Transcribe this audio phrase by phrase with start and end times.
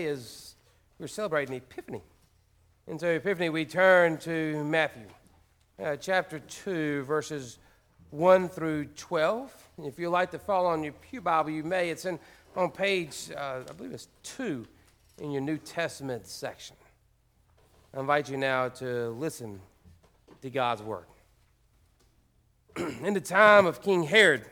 [0.00, 0.54] is
[1.00, 2.02] we're celebrating Epiphany.
[2.86, 5.08] And so, Epiphany, we turn to Matthew
[5.84, 7.58] uh, chapter 2, verses
[8.10, 9.68] 1 through 12.
[9.76, 11.90] And if you'd like to follow on your Pew Bible, you may.
[11.90, 12.20] It's in,
[12.54, 14.64] on page, uh, I believe it's 2
[15.20, 16.76] in your New Testament section.
[17.92, 19.58] I invite you now to listen
[20.42, 21.06] to God's Word.
[23.02, 24.44] in the time of King Herod,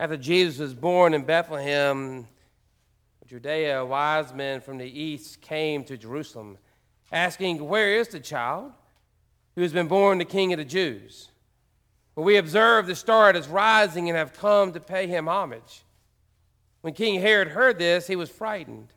[0.00, 2.26] after Jesus was born in Bethlehem,
[3.26, 6.58] Judea, wise men from the east came to Jerusalem,
[7.10, 8.70] asking, Where is the child
[9.56, 11.30] who has been born the king of the Jews?
[12.14, 15.82] For we observe the star as rising and have come to pay him homage.
[16.82, 18.92] When King Herod heard this, he was frightened,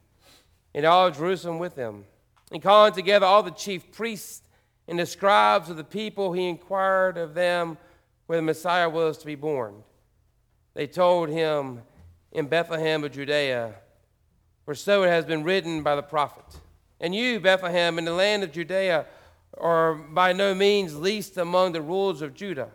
[0.76, 2.06] and all Jerusalem with him.
[2.52, 4.44] And calling together all the chief priests
[4.88, 7.80] and the scribes of the people, he inquired of them
[8.28, 9.84] where the Messiah was to be born.
[10.76, 11.82] They told him,
[12.32, 13.74] In Bethlehem of Judea
[14.70, 16.46] for so it has been written by the prophet.
[17.00, 19.08] And you, Bethlehem, in the land of Judea,
[19.58, 22.70] are by no means least among the rulers of Judah.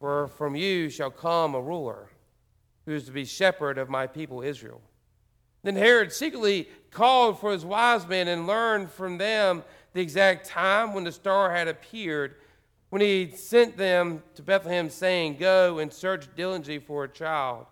[0.00, 2.08] For from you shall come a ruler
[2.86, 4.80] who is to be shepherd of my people Israel.
[5.64, 10.94] Then Herod secretly called for his wise men and learned from them the exact time
[10.94, 12.36] when the star had appeared,
[12.88, 17.66] when he sent them to Bethlehem, saying, Go and search diligently for a child,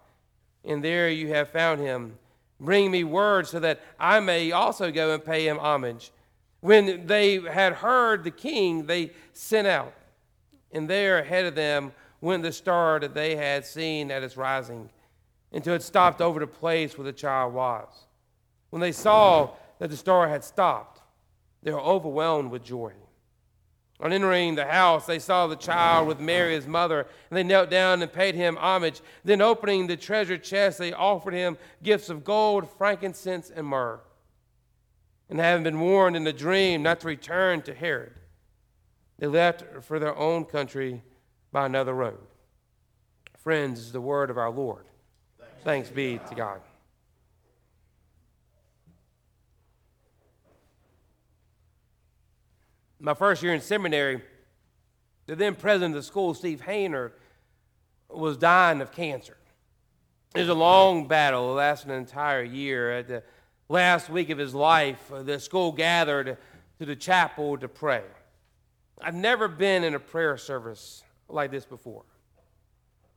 [0.63, 2.19] and there you have found him
[2.61, 6.13] Bring me word so that I may also go and pay him homage.
[6.61, 9.95] When they had heard the king, they sent out,
[10.71, 14.91] and there ahead of them went the star that they had seen at its rising,
[15.53, 17.89] until it stopped over the place where the child was.
[18.69, 21.01] When they saw that the star had stopped,
[21.63, 22.93] they were overwhelmed with joy.
[24.01, 27.69] On entering the house, they saw the child with Mary, his mother, and they knelt
[27.69, 29.03] down and paid him homage.
[29.25, 34.01] Then, opening the treasure chest, they offered him gifts of gold, frankincense, and myrrh.
[35.29, 38.19] And having been warned in a dream not to return to Herod,
[39.19, 41.03] they left for their own country
[41.53, 42.21] by another road.
[43.37, 44.85] Friends, is the word of our Lord.
[45.39, 46.61] Thanks, Thanks be to God.
[53.01, 54.23] My first year in seminary,
[55.27, 57.13] the then president of the school, Steve Hayner,
[58.09, 59.37] was dying of cancer.
[60.35, 62.99] It was a long battle, it lasted an entire year.
[62.99, 63.23] At the
[63.69, 66.37] last week of his life, uh, the school gathered
[66.79, 68.03] to the chapel to pray.
[69.01, 72.05] I've never been in a prayer service like this before.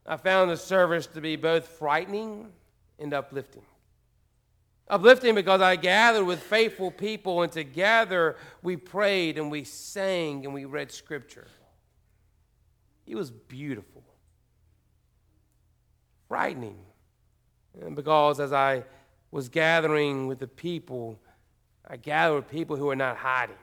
[0.05, 2.51] I found the service to be both frightening
[2.99, 3.63] and uplifting.
[4.89, 10.53] Uplifting because I gathered with faithful people, and together we prayed and we sang and
[10.53, 11.47] we read scripture.
[13.07, 14.03] It was beautiful.
[16.27, 16.79] Frightening.
[17.95, 18.83] because as I
[19.31, 21.19] was gathering with the people,
[21.87, 23.55] I gathered with people who were not hiding.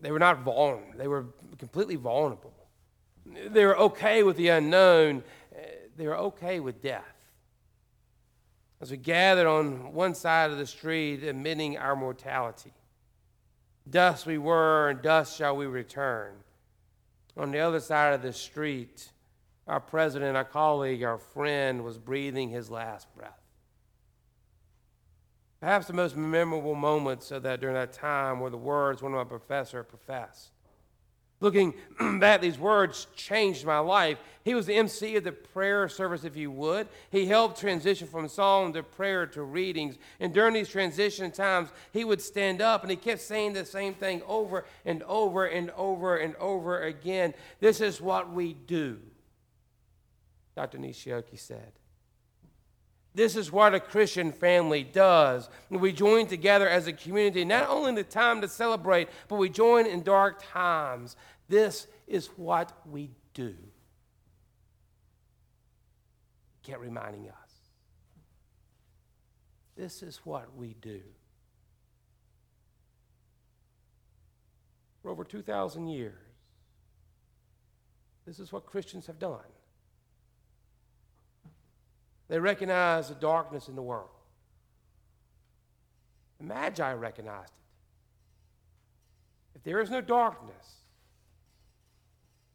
[0.00, 1.26] They were not vulnerable, they were
[1.58, 2.54] completely vulnerable.
[3.26, 5.24] They were okay with the unknown,
[5.96, 7.13] they were okay with death
[8.84, 12.74] as we gathered on one side of the street, admitting our mortality.
[13.88, 16.34] Dust we were, and dust shall we return.
[17.34, 19.08] On the other side of the street,
[19.66, 23.40] our president, our colleague, our friend was breathing his last breath.
[25.60, 29.16] Perhaps the most memorable moments of that during that time were the words one of
[29.16, 30.50] my professors professed.
[31.40, 31.74] Looking
[32.20, 34.18] back, these words changed my life.
[34.44, 36.86] He was the MC of the prayer service, if you would.
[37.10, 39.96] He helped transition from song to prayer to readings.
[40.20, 43.94] And during these transition times, he would stand up and he kept saying the same
[43.94, 47.34] thing over and over and over and over again.
[47.60, 49.00] This is what we do,
[50.54, 50.78] Dr.
[50.78, 51.72] Nishioki said.
[53.14, 55.48] This is what a Christian family does.
[55.70, 59.48] We join together as a community, not only in the time to celebrate, but we
[59.48, 61.16] join in dark times.
[61.48, 63.54] This is what we do.
[66.64, 67.34] Kept reminding us.
[69.76, 71.00] This is what we do.
[75.02, 76.14] For over 2,000 years,
[78.26, 79.40] this is what Christians have done.
[82.28, 84.08] They recognized the darkness in the world.
[86.38, 89.56] The Magi recognized it.
[89.56, 90.76] If there is no darkness,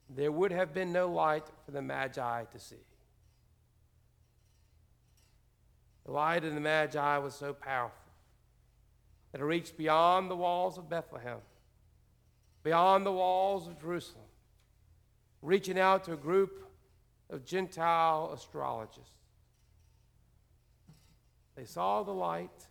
[0.10, 2.76] there would have been no light for the Magi to see.
[6.06, 7.96] The light of the Magi was so powerful
[9.32, 11.38] that it reached beyond the walls of Bethlehem,
[12.64, 14.26] beyond the walls of Jerusalem,
[15.44, 16.66] reaching out to a group
[17.30, 19.19] of Gentile astrologists.
[21.60, 22.68] They saw the light.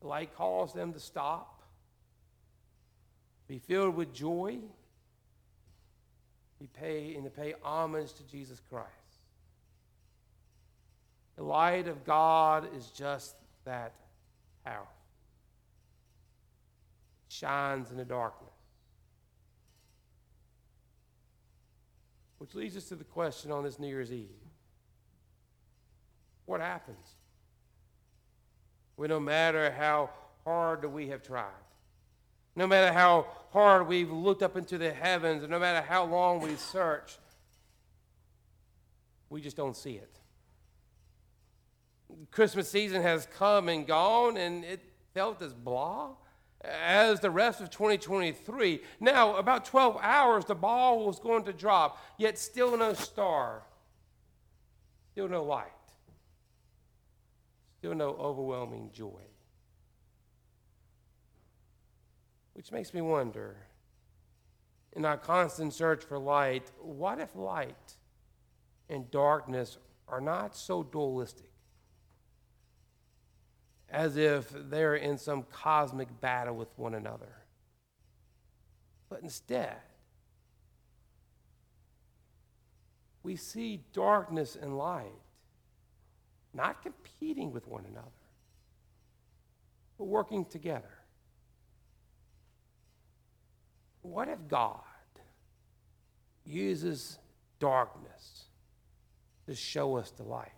[0.00, 1.62] The light caused them to stop,
[3.46, 4.56] be filled with joy,
[6.58, 8.88] be and to pay homage to Jesus Christ.
[11.36, 13.36] The light of God is just
[13.66, 13.92] that
[14.64, 14.88] powerful.
[17.28, 18.48] It shines in the darkness.
[22.38, 24.43] Which leads us to the question on this New Year's Eve
[26.46, 27.14] What happens?
[28.96, 30.10] When no matter how
[30.44, 31.50] hard we have tried,
[32.56, 36.40] no matter how hard we've looked up into the heavens, and no matter how long
[36.40, 37.18] we've searched,
[39.30, 40.20] we just don't see it.
[42.30, 44.80] Christmas season has come and gone, and it
[45.12, 46.10] felt as blah
[46.64, 48.80] as the rest of 2023.
[49.00, 53.62] Now, about 12 hours, the ball was going to drop, yet still no star,
[55.12, 55.72] still no light,
[57.84, 59.20] still no overwhelming joy.
[62.54, 63.56] Which makes me wonder
[64.94, 67.96] in our constant search for light, what if light
[68.88, 69.76] and darkness
[70.08, 71.50] are not so dualistic?
[73.90, 77.36] as if they're in some cosmic battle with one another.
[79.08, 79.76] But instead,
[83.22, 85.23] we see darkness and light
[86.54, 88.08] not competing with one another,
[89.98, 90.90] but working together.
[94.02, 94.80] What if God
[96.44, 97.18] uses
[97.58, 98.44] darkness
[99.46, 100.52] to show us the light?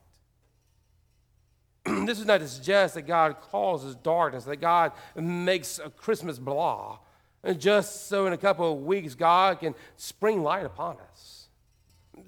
[2.06, 6.98] this is not to suggest that God causes darkness, that God makes a Christmas blah,
[7.44, 11.45] and just so in a couple of weeks God can spring light upon us.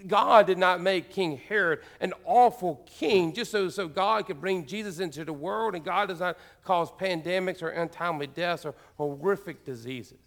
[0.07, 4.67] God did not make King Herod an awful king just so, so God could bring
[4.67, 9.65] Jesus into the world, and God does not cause pandemics or untimely deaths or horrific
[9.65, 10.19] diseases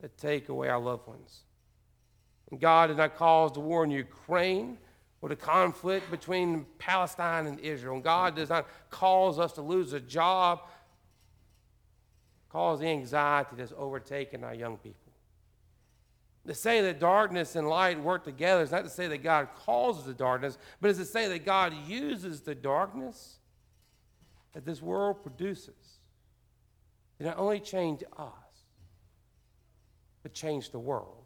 [0.00, 1.40] that take away our loved ones.
[2.50, 4.78] And God did not cause the war in Ukraine
[5.20, 7.94] or the conflict between Palestine and Israel.
[7.94, 10.60] And God does not cause us to lose a job,
[12.48, 15.07] cause the anxiety that's overtaken our young people.
[16.46, 20.04] To say that darkness and light work together is not to say that God causes
[20.04, 23.36] the darkness, but it's to say that God uses the darkness
[24.54, 25.98] that this world produces
[27.18, 28.32] to not only change us,
[30.22, 31.18] but change the world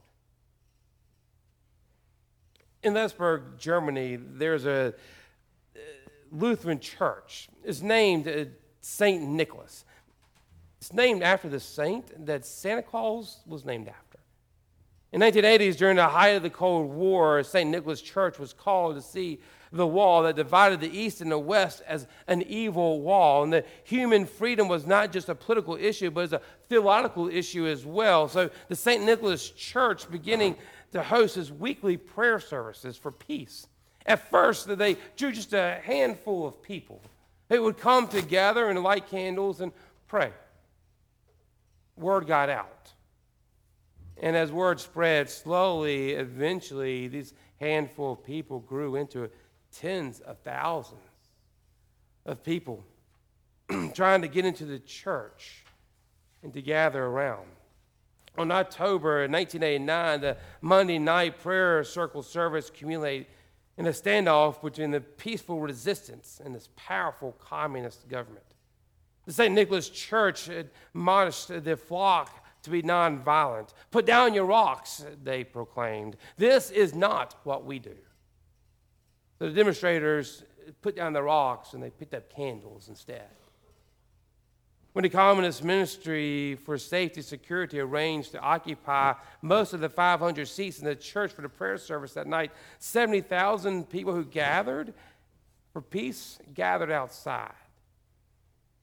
[2.82, 5.78] in Leipzig, Germany, there's a uh,
[6.30, 7.48] Lutheran church.
[7.64, 8.46] It's named uh,
[8.80, 9.22] St.
[9.22, 9.84] Nicholas.
[10.80, 14.11] It's named after the saint that Santa Claus was named after.
[15.12, 17.68] In 1980s, during the height of the Cold War, St.
[17.68, 21.82] Nicholas Church was called to see the wall that divided the East and the West
[21.86, 23.42] as an evil wall.
[23.42, 27.66] And that human freedom was not just a political issue, but as a theological issue
[27.66, 28.26] as well.
[28.26, 29.04] So the St.
[29.04, 30.56] Nicholas Church, beginning
[30.92, 33.66] to host his weekly prayer services for peace.
[34.06, 37.02] At first, they drew just a handful of people.
[37.48, 39.72] They would come together and light candles and
[40.08, 40.32] pray.
[41.96, 42.92] Word got out.
[44.22, 49.28] And as word spread slowly, eventually, these handful of people grew into
[49.72, 51.00] tens of thousands
[52.24, 52.84] of people
[53.94, 55.64] trying to get into the church
[56.42, 57.46] and to gather around
[58.38, 63.26] on October 1989, the Monday night prayer circle service accumulated
[63.76, 68.44] in a standoff between the peaceful resistance and this powerful communist government.
[69.26, 69.54] The St.
[69.54, 73.70] Nicholas Church admonished the flock to be nonviolent.
[73.90, 76.16] Put down your rocks, they proclaimed.
[76.36, 77.96] This is not what we do.
[79.38, 80.44] So the demonstrators
[80.80, 83.28] put down the rocks and they picked up candles instead.
[84.92, 90.46] When the Communist Ministry for Safety and Security arranged to occupy most of the 500
[90.46, 94.92] seats in the church for the prayer service that night, 70,000 people who gathered
[95.72, 97.52] for peace gathered outside.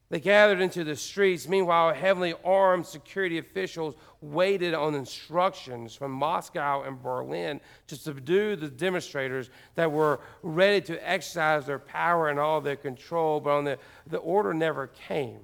[0.10, 1.48] They gathered into the streets.
[1.48, 8.70] Meanwhile, heavily armed security officials waited on instructions from Moscow and Berlin to subdue the
[8.70, 14.18] demonstrators that were ready to exercise their power and all their control, but the, the
[14.18, 15.42] order never came.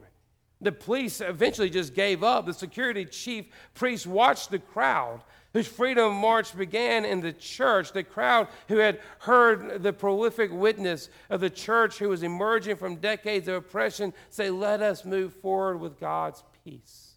[0.62, 2.48] The police eventually just gave up.
[2.48, 3.46] The security chief
[3.76, 5.22] priest watched the crowd
[5.56, 11.10] whose freedom march began in the church, the crowd who had heard the prolific witness
[11.30, 15.80] of the church who was emerging from decades of oppression say, Let us move forward
[15.80, 17.14] with God's peace.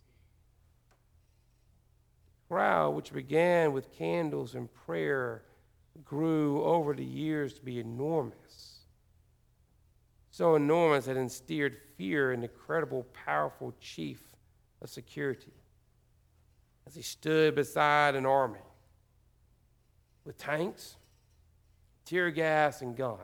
[2.31, 5.43] The crowd, which began with candles and prayer,
[6.05, 8.85] grew over the years to be enormous.
[10.31, 14.23] so enormous that it instilled fear in the incredible, powerful chief
[14.81, 15.58] of security
[16.89, 18.59] as he stood beside an army
[20.25, 20.97] with tanks,
[22.07, 23.19] tear gas, and guns.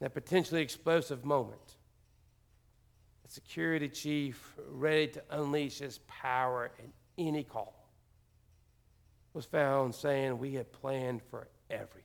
[0.00, 1.76] That potentially explosive moment,
[3.24, 6.84] a security chief ready to unleash his power at
[7.16, 7.88] any call
[9.32, 12.02] was found saying, We had planned for everything.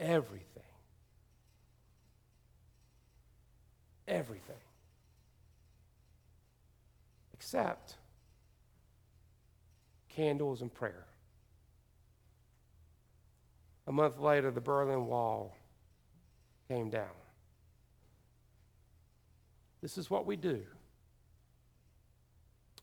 [0.00, 0.62] Everything.
[4.08, 4.56] Everything.
[7.38, 7.94] Except
[10.08, 11.06] candles and prayer.
[13.86, 15.56] A month later, the Berlin Wall
[16.68, 17.06] came down.
[19.80, 20.62] This is what we do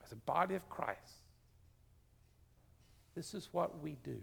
[0.05, 1.00] as a body of Christ.
[3.13, 4.21] This is what we do.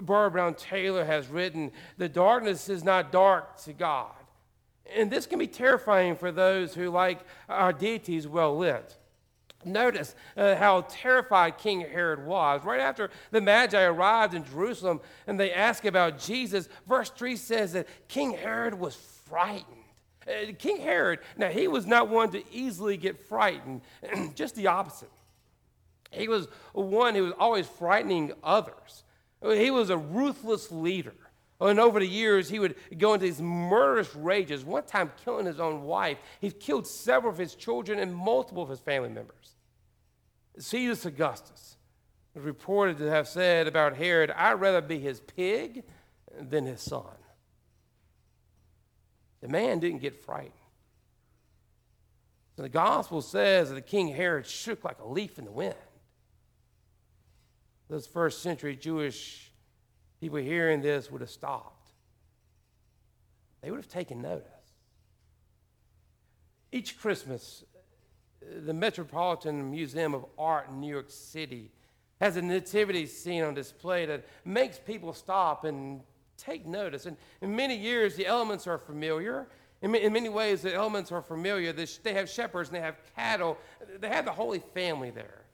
[0.00, 4.14] Barbara Brown Taylor has written, The darkness is not dark to God.
[4.96, 8.96] And this can be terrifying for those who like our deities well lit.
[9.64, 12.64] Notice uh, how terrified King Herod was.
[12.64, 17.74] Right after the Magi arrived in Jerusalem and they asked about Jesus, verse 3 says
[17.74, 18.96] that King Herod was
[19.28, 19.66] frightened.
[20.26, 23.82] Uh, King Herod, now he was not one to easily get frightened,
[24.34, 25.10] just the opposite.
[26.10, 29.04] He was one who was always frightening others.
[29.42, 31.14] He was a ruthless leader.
[31.60, 35.60] And over the years, he would go into these murderous rages, one time killing his
[35.60, 36.16] own wife.
[36.40, 39.56] He's killed several of his children and multiple of his family members.
[40.58, 41.76] Caesar Augustus
[42.34, 45.84] was reported to have said about Herod, I'd rather be his pig
[46.40, 47.04] than his son.
[49.42, 50.52] The man didn't get frightened.
[52.56, 55.74] So the gospel says that the King Herod shook like a leaf in the wind.
[57.88, 59.49] Those first century Jewish
[60.20, 61.92] people hearing this would have stopped.
[63.62, 64.46] They would have taken notice.
[66.72, 67.64] Each Christmas,
[68.64, 71.70] the Metropolitan Museum of Art in New York City
[72.20, 76.02] has a nativity scene on display that makes people stop and
[76.36, 77.06] take notice.
[77.06, 79.48] And in many years, the elements are familiar.
[79.82, 81.72] In, in many ways, the elements are familiar.
[81.72, 83.58] They have shepherds and they have cattle.
[83.98, 85.44] They have the Holy Family there.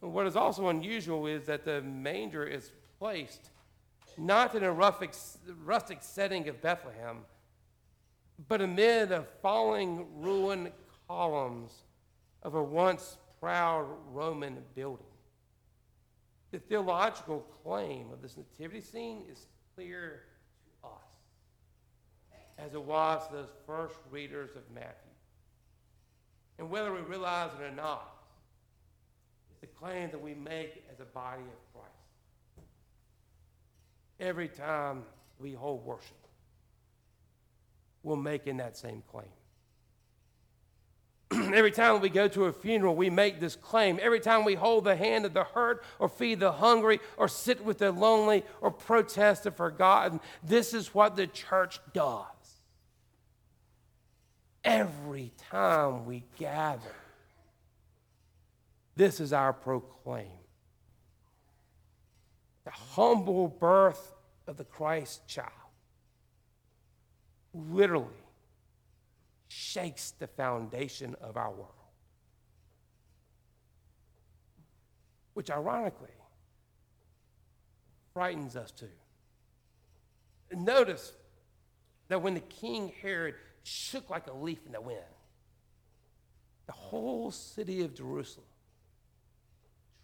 [0.00, 3.50] What is also unusual is that the manger is placed
[4.18, 5.02] not in a rough,
[5.64, 7.18] rustic setting of Bethlehem,
[8.48, 10.72] but amid the falling ruined
[11.06, 11.72] columns
[12.42, 15.04] of a once proud Roman building.
[16.50, 20.22] The theological claim of this nativity scene is clear
[20.82, 21.04] to us,
[22.58, 24.92] as it was to those first readers of Matthew.
[26.58, 28.14] And whether we realize it or not,
[29.50, 31.87] it's the claim that we make as a body of Christ.
[34.20, 35.04] Every time
[35.38, 36.16] we hold worship,
[38.02, 39.28] we're making that same claim.
[41.54, 43.98] Every time we go to a funeral, we make this claim.
[44.00, 47.64] Every time we hold the hand of the hurt or feed the hungry or sit
[47.64, 52.24] with the lonely or protest the forgotten, this is what the church does.
[54.64, 56.80] Every time we gather,
[58.96, 60.26] this is our proclaim.
[62.68, 64.12] The humble birth
[64.46, 65.48] of the Christ child
[67.54, 68.12] literally
[69.48, 71.72] shakes the foundation of our world.
[75.32, 76.10] Which ironically
[78.12, 78.90] frightens us too.
[80.52, 81.14] Notice
[82.08, 84.98] that when the king Herod shook like a leaf in the wind,
[86.66, 88.44] the whole city of Jerusalem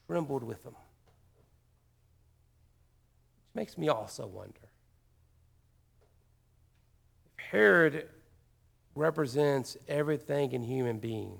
[0.06, 0.75] trembled with him.
[3.54, 4.58] Makes me also wonder
[7.38, 8.08] if Herod
[8.94, 11.38] represents everything in human beings,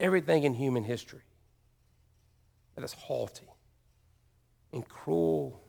[0.00, 1.22] everything in human history
[2.74, 3.46] that is haughty
[4.72, 5.60] and cruel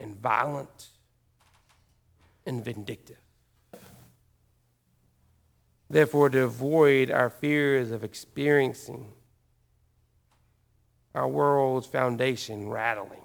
[0.00, 0.88] and violent
[2.46, 3.18] and vindictive.
[5.88, 9.12] Therefore, to avoid our fears of experiencing
[11.14, 13.20] our world's foundation rattling,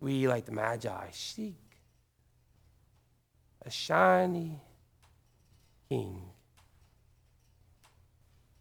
[0.00, 1.56] we, like the Magi, seek
[3.64, 4.60] a shiny
[5.88, 6.22] king,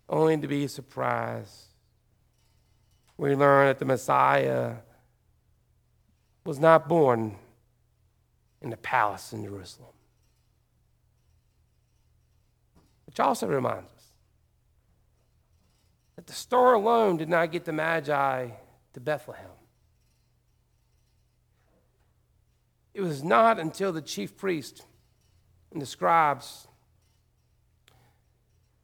[0.10, 1.66] only to be surprised.
[3.18, 4.76] We learn that the Messiah
[6.46, 7.36] was not born
[8.62, 9.94] in the palace in Jerusalem.
[13.06, 13.99] Which also reminds us
[16.30, 18.50] the star alone did not get the Magi
[18.94, 19.50] to Bethlehem.
[22.94, 24.86] It was not until the chief priest
[25.72, 26.68] and the scribes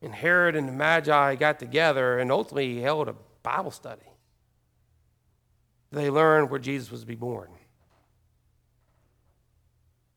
[0.01, 4.09] and Herod and the Magi got together and ultimately held a Bible study.
[5.91, 7.49] They learned where Jesus was to be born.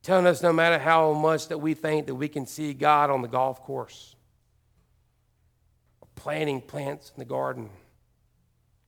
[0.02, 3.20] Telling us no matter how much that we think that we can see God on
[3.20, 4.16] the golf course,
[6.18, 7.70] planting plants in the garden,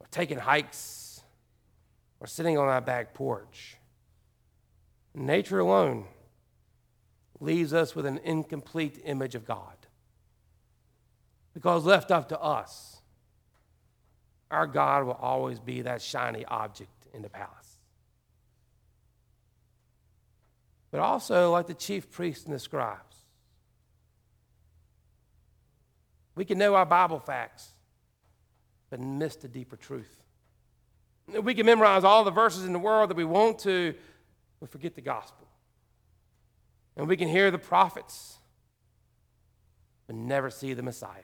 [0.00, 1.20] or taking hikes,
[2.18, 3.76] or sitting on our back porch,
[5.14, 6.06] nature alone
[7.38, 9.76] leaves us with an incomplete image of God.
[11.54, 13.00] Because left up to us,
[14.50, 17.78] our God will always be that shiny object in the palace.
[20.90, 23.09] But also, like the chief priests and the scribes,
[26.34, 27.68] we can know our Bible facts,
[28.88, 30.16] but miss the deeper truth.
[31.42, 33.94] We can memorize all the verses in the world that we want to,
[34.58, 35.46] but forget the gospel.
[36.96, 38.38] And we can hear the prophets,
[40.06, 41.22] but never see the Messiah.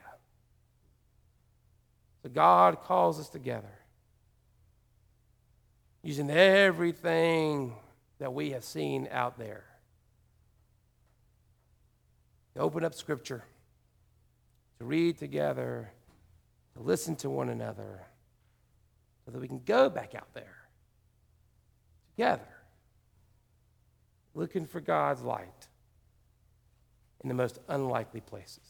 [2.22, 3.72] So God calls us together
[6.02, 7.74] using everything
[8.18, 9.64] that we have seen out there
[12.58, 13.44] open up Scripture,
[14.78, 15.90] to read together,
[16.74, 18.02] to listen to one another,
[19.24, 20.56] so that we can go back out there
[22.14, 22.48] together,
[24.34, 25.68] looking for God's light
[27.22, 28.64] in the most unlikely places.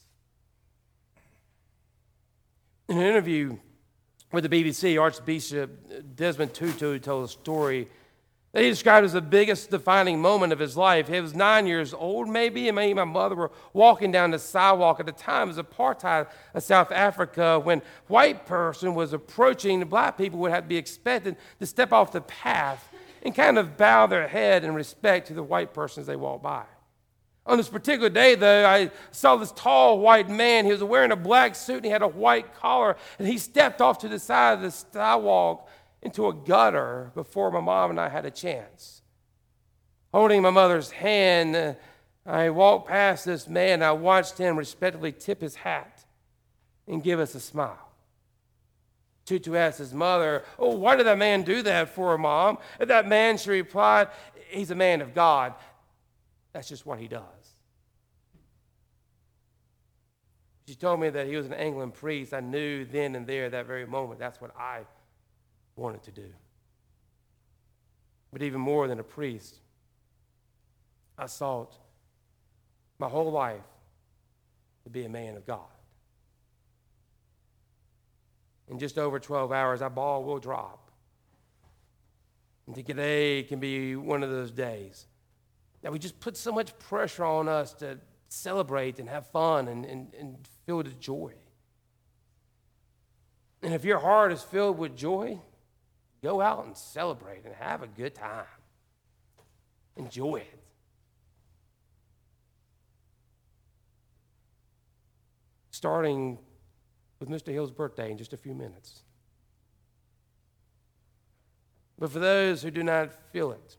[2.88, 3.58] In an interview
[4.32, 7.88] with the BBC, Archbishop Desmond Tutu told a story
[8.56, 11.08] that he described as the biggest defining moment of his life.
[11.08, 14.38] He was nine years old, maybe, and me and my mother were walking down the
[14.38, 19.84] sidewalk at the time of apartheid of South Africa when white person was approaching, the
[19.84, 22.88] black people would have to be expected to step off the path
[23.22, 26.42] and kind of bow their head in respect to the white person as they walk
[26.42, 26.64] by.
[27.44, 30.64] On this particular day, though, I saw this tall white man.
[30.64, 32.96] He was wearing a black suit and he had a white collar.
[33.18, 35.65] And he stepped off to the side of the sidewalk
[36.06, 39.02] into a gutter before my mom and I had a chance.
[40.14, 41.76] Holding my mother's hand,
[42.24, 43.82] I walked past this man.
[43.82, 46.04] I watched him respectfully tip his hat
[46.86, 47.90] and give us a smile.
[49.24, 52.58] Tutu asked his mother, Oh, why did that man do that for, mom?
[52.78, 54.08] And that man, she replied,
[54.48, 55.54] He's a man of God.
[56.52, 57.24] That's just what he does.
[60.68, 62.32] She told me that he was an Anglican priest.
[62.32, 64.82] I knew then and there, that very moment, that's what I
[65.76, 66.28] wanted to do.
[68.32, 69.56] But even more than a priest,
[71.18, 71.74] I sought
[72.98, 73.62] my whole life
[74.84, 75.60] to be a man of God.
[78.68, 80.90] In just over 12 hours, that ball will drop.
[82.66, 85.06] And today can be one of those days
[85.82, 89.84] that we just put so much pressure on us to celebrate and have fun and,
[89.84, 90.36] and, and
[90.66, 91.32] filled with joy.
[93.62, 95.38] And if your heart is filled with joy,
[96.22, 98.44] go out and celebrate and have a good time.
[99.96, 100.62] Enjoy it.
[105.70, 106.38] Starting
[107.18, 107.52] with Mr.
[107.52, 109.02] Hill's birthday in just a few minutes.
[111.98, 113.76] But for those who do not feel it,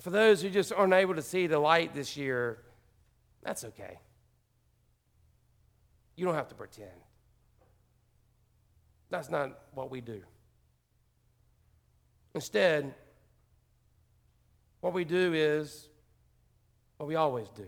[0.00, 2.62] for those who just aren't able to see the light this year,
[3.42, 3.98] that's okay.
[6.16, 6.90] You don't have to pretend.
[9.10, 10.22] That's not what we do.
[12.34, 12.94] Instead,
[14.80, 15.88] what we do is
[16.96, 17.66] what we always do.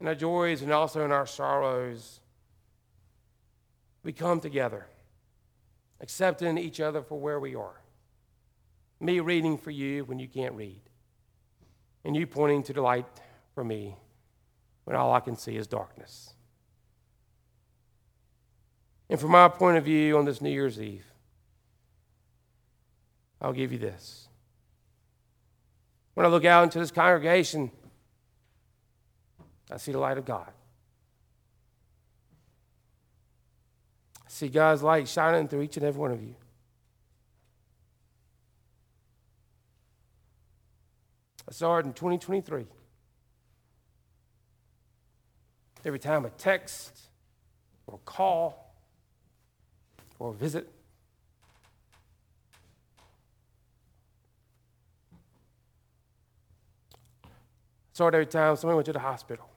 [0.00, 2.20] In our joys and also in our sorrows,
[4.02, 4.86] we come together,
[6.00, 7.80] accepting each other for where we are
[9.04, 10.80] me reading for you when you can't read,
[12.04, 13.06] and you pointing to the light
[13.54, 13.96] for me
[14.84, 16.34] when all I can see is darkness.
[19.10, 21.04] And from my point of view on this New Year's Eve,
[23.44, 24.26] I'll give you this.
[26.14, 27.70] When I look out into this congregation,
[29.70, 30.50] I see the light of God.
[34.24, 36.34] I see God's light shining through each and every one of you.
[41.46, 42.64] I saw it in 2023.
[45.84, 46.98] Every time a text
[47.86, 48.74] or a call
[50.18, 50.66] or a visit,
[57.96, 59.48] It every time someone went to the hospital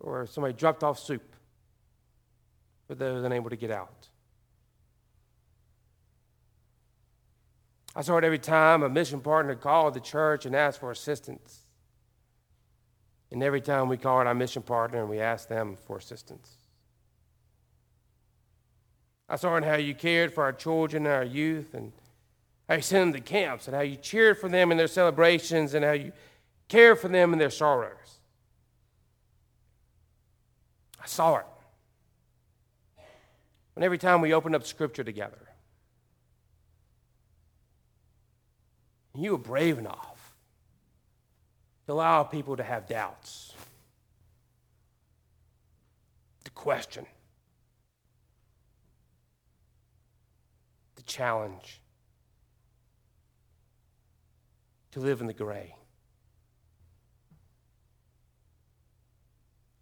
[0.00, 1.22] or somebody dropped off soup
[2.88, 4.08] for those unable to get out.
[7.94, 11.60] I saw it every time a mission partner called the church and asked for assistance.
[13.30, 16.56] And every time we called our mission partner and we asked them for assistance.
[19.28, 21.92] I saw in how you cared for our children and our youth and
[22.70, 25.74] how you sent them to camps and how you cheered for them in their celebrations
[25.74, 26.12] and how you
[26.68, 28.20] cared for them in their sorrows.
[31.02, 31.46] I saw it.
[33.74, 35.48] And every time we opened up scripture together,
[39.16, 40.36] you were brave enough
[41.86, 43.52] to allow people to have doubts,
[46.44, 47.04] to question,
[50.94, 51.80] to challenge,
[54.92, 55.74] to live in the gray.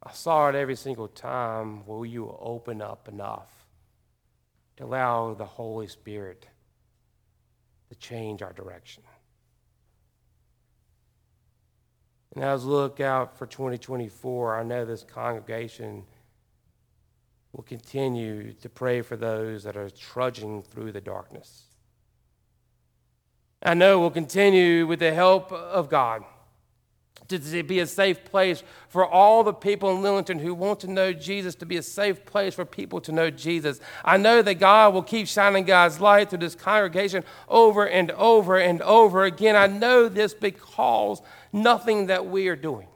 [0.03, 3.51] I saw it every single time where you will open up enough
[4.77, 6.47] to allow the Holy Spirit
[7.91, 9.03] to change our direction.
[12.35, 16.05] And as we look out for 2024, I know this congregation
[17.53, 21.68] will continue to pray for those that are trudging through the darkness.
[23.63, 26.25] I know we'll continue with the help of God
[27.29, 31.13] to be a safe place for all the people in Lillington who want to know
[31.13, 33.81] Jesus, to be a safe place for people to know Jesus.
[34.05, 38.59] I know that God will keep shining God's light through this congregation over and over
[38.59, 39.57] and over again.
[39.57, 41.21] I know this because
[41.53, 42.89] nothing that we are doing.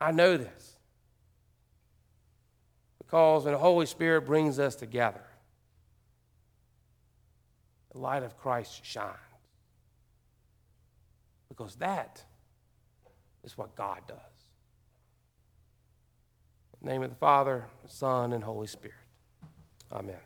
[0.00, 0.76] I know this
[2.98, 5.22] because when the Holy Spirit brings us together,
[7.92, 9.16] the light of Christ shines.
[11.48, 12.24] Because that
[13.44, 14.16] is what God does.
[16.84, 18.96] Name of the Father, Son, and Holy Spirit.
[19.92, 20.16] Amen.